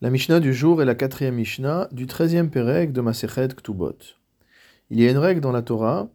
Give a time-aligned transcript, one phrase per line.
[0.00, 3.96] La Mishnah du jour est la quatrième Mishnah du treizième Pérec de Masechet Ktubot.
[4.90, 6.08] Il y a une règle dans la Torah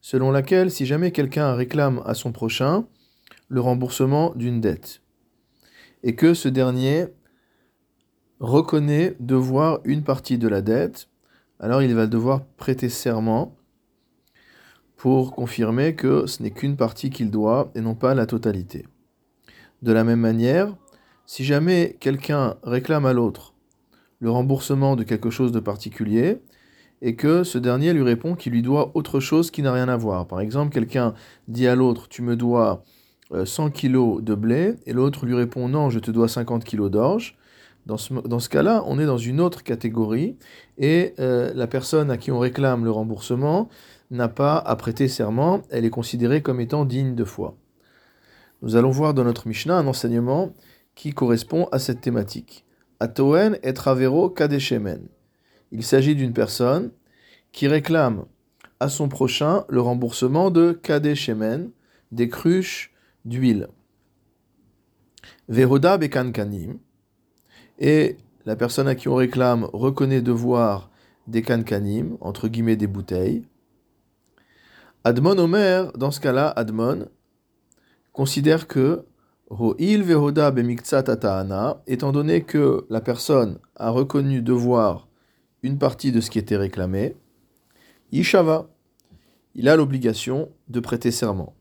[0.00, 2.86] selon laquelle si jamais quelqu'un réclame à son prochain
[3.48, 5.02] le remboursement d'une dette
[6.02, 7.08] et que ce dernier
[8.40, 11.08] reconnaît devoir une partie de la dette,
[11.60, 13.54] alors il va devoir prêter serment
[14.96, 18.86] pour confirmer que ce n'est qu'une partie qu'il doit et non pas la totalité.
[19.82, 20.74] De la même manière,
[21.28, 23.52] si jamais quelqu'un réclame à l'autre
[24.18, 26.38] le remboursement de quelque chose de particulier,
[27.02, 29.96] et que ce dernier lui répond qu'il lui doit autre chose qui n'a rien à
[29.96, 30.26] voir.
[30.26, 31.14] Par exemple, quelqu'un
[31.46, 32.82] dit à l'autre, tu me dois
[33.44, 36.90] 100 euh, kilos de blé, et l'autre lui répond, non, je te dois 50 kilos
[36.90, 37.36] d'orge.
[37.84, 40.34] Dans ce, cas-là, on est dans une autre catégorie,
[40.78, 43.68] et euh, la personne à qui on réclame le remboursement
[44.10, 47.54] n'a pas à prêter serment, elle est considérée comme étant digne de foi.
[48.62, 50.54] Nous allons voir dans notre Mishnah un enseignement
[50.98, 52.64] qui correspond à cette thématique.
[52.98, 55.06] Atoen et Travero Kadeshemen.
[55.70, 56.90] Il s'agit d'une personne
[57.52, 58.24] qui réclame
[58.80, 61.70] à son prochain le remboursement de Kadeshemen,
[62.10, 62.92] des cruches
[63.24, 63.68] d'huile.
[65.48, 66.80] Veroda Bekankanim.
[67.78, 70.90] Et la personne à qui on réclame reconnaît devoir
[71.28, 73.44] des kankanim, entre guillemets des bouteilles.
[75.04, 77.06] Admon Omer, dans ce cas-là, Admon
[78.12, 79.04] considère que
[79.50, 80.54] Vehoda
[81.86, 85.08] étant donné que la personne a reconnu devoir
[85.62, 87.16] une partie de ce qui était réclamé,
[88.12, 88.68] Yishava,
[89.54, 91.54] il a l'obligation de prêter serment.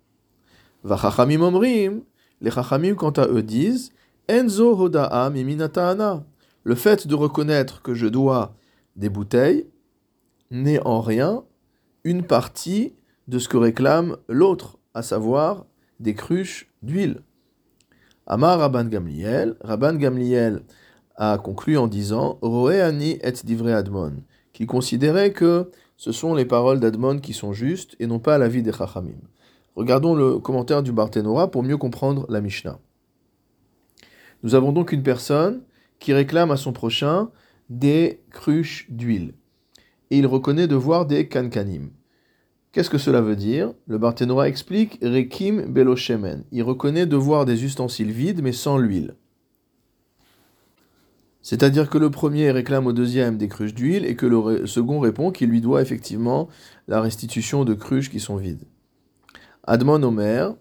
[0.84, 2.04] Vachachamim omrim,
[2.42, 3.92] les chachamim quant à eux disent,
[4.28, 6.26] Enzo hoda'a miminata'ana.
[6.64, 8.54] Le fait de reconnaître que je dois
[8.98, 9.66] des bouteilles
[10.52, 11.44] n'est en rien
[12.04, 12.94] une partie
[13.28, 15.66] de ce que réclame l'autre, à savoir
[16.00, 17.22] des cruches d'huile.
[18.30, 18.90] Amar Rabban
[19.96, 20.62] Gamliel,
[21.16, 24.18] a conclu en disant Roéani et divrei Admon,
[24.52, 28.62] qu'il considérait que ce sont les paroles d'Admon qui sont justes et non pas l'avis
[28.62, 29.22] des Chachamim.
[29.76, 32.80] Regardons le commentaire du Barthénora pour mieux comprendre la Mishnah.
[34.44, 35.64] Nous avons donc une personne
[36.00, 37.32] qui réclame à son prochain
[37.70, 39.34] des cruches d'huile.
[40.12, 41.92] Et il reconnaît devoir des kankanim.
[42.78, 43.74] Qu'est-ce que cela veut dire?
[43.88, 46.44] Le Barthénora explique Rekim Beloshemen.
[46.52, 49.16] Il reconnaît devoir des ustensiles vides mais sans l'huile.
[51.42, 55.32] C'est-à-dire que le premier réclame au deuxième des cruches d'huile et que le second répond
[55.32, 56.50] qu'il lui doit effectivement
[56.88, 58.68] la restitution de cruches qui sont vides.
[59.64, 60.54] Admon Omer.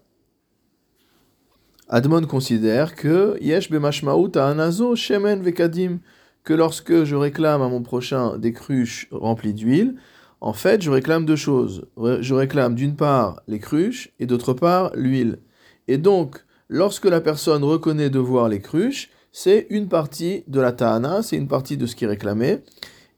[1.87, 5.99] Admon considère que Yesh anazo shemen vekadim
[6.43, 9.97] que lorsque je réclame à mon prochain des cruches remplies d'huile,
[10.39, 11.87] en fait, je réclame deux choses.
[11.97, 15.39] Je réclame d'une part les cruches et d'autre part l'huile.
[15.87, 21.23] Et donc, lorsque la personne reconnaît devoir les cruches, c'est une partie de la ta'ana,
[21.23, 22.59] c'est une partie de ce qui est réclamé.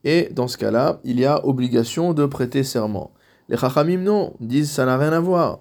[0.03, 3.11] Et dans ce cas-là, il y a obligation de prêter serment.
[3.49, 5.59] Les chachamim non, disent ça n'a rien à voir.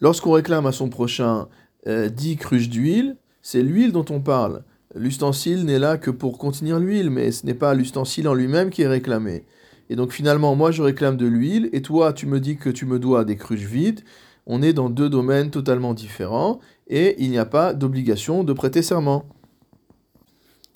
[0.00, 1.48] Lorsqu'on réclame à son prochain
[1.86, 4.64] euh, 10 cruches d'huile, c'est l'huile dont on parle.
[4.94, 8.82] L'ustensile n'est là que pour contenir l'huile, mais ce n'est pas l'ustensile en lui-même qui
[8.82, 9.44] est réclamé.
[9.90, 12.86] Et donc finalement, moi je réclame de l'huile, et toi tu me dis que tu
[12.86, 14.00] me dois des cruches vides.
[14.46, 18.82] On est dans deux domaines totalement différents, et il n'y a pas d'obligation de prêter
[18.82, 19.24] serment.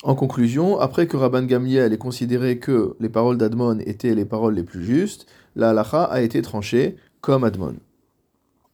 [0.05, 4.55] En conclusion, après que Rabban Gamliel ait considéré que les paroles d'Admon étaient les paroles
[4.55, 5.27] les plus justes,
[5.57, 7.75] la halacha a été tranchée comme Admon.